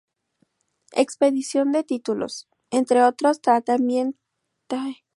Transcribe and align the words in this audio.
Expedición 0.93 1.71
de 1.71 1.83
títulos, 1.83 2.47
entre 2.71 3.03
otros 3.03 3.39
trámites 3.39 3.79
más. 4.69 4.95